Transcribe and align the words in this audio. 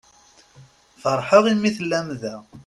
Ferḥeɣ 1.01 1.43
imi 1.51 1.71
tellam 1.77 2.07
da. 2.21 2.35